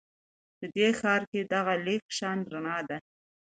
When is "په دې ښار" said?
0.57-1.21